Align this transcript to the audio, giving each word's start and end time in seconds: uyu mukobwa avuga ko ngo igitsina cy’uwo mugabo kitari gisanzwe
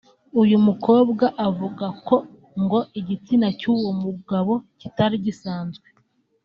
uyu 0.41 0.57
mukobwa 0.67 1.25
avuga 1.47 1.85
ko 2.07 2.15
ngo 2.61 2.79
igitsina 2.99 3.47
cy’uwo 3.59 3.89
mugabo 4.03 4.53
kitari 4.79 5.15
gisanzwe 5.25 5.87